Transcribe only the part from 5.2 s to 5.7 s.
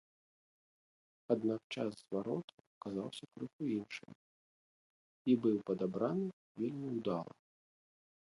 і быў